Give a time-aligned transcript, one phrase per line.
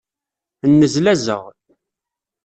[0.69, 1.43] Nnezlazeɣ.